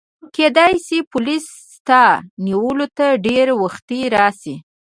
کیدای 0.35 0.73
شي 0.85 0.97
پولیس 1.11 1.45
ستا 1.73 2.03
نیولو 2.45 2.87
ته 2.97 3.07
ډېر 3.25 3.47
وختي 3.63 3.99
راشي. 4.15 4.55